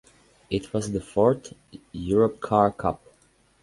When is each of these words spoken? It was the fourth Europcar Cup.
It 0.49 0.73
was 0.73 0.91
the 0.93 0.99
fourth 0.99 1.53
Europcar 1.93 2.75
Cup. 2.75 3.03